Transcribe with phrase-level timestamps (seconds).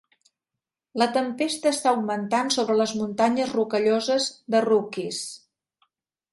[1.01, 5.25] La tempesta està augmentant sobre les Muntanyes Rocalloses "the Rockies".